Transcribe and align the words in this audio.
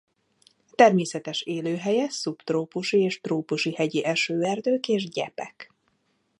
A 0.57 0.71
természetes 0.75 1.41
élőhelye 1.41 2.09
szubtrópusi 2.09 2.99
és 2.99 3.21
trópusi 3.21 3.73
hegyi 3.73 4.03
esőerdők 4.03 4.87
és 4.87 5.09
gyepek. 5.09 5.71